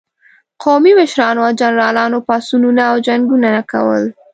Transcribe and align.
قومي 0.63 0.91
مشرانو 1.01 1.41
او 1.47 1.51
جنرالانو 1.61 2.25
پاڅونونه 2.27 2.81
او 2.91 2.95
جنګونه 3.07 3.49
کول. 3.71 4.03